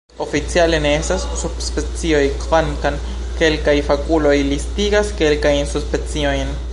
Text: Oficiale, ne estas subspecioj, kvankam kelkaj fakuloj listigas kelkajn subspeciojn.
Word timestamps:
Oficiale, 0.27 0.77
ne 0.85 0.93
estas 0.99 1.25
subspecioj, 1.41 2.23
kvankam 2.45 2.97
kelkaj 3.41 3.77
fakuloj 3.91 4.35
listigas 4.49 5.13
kelkajn 5.21 5.73
subspeciojn. 5.75 6.57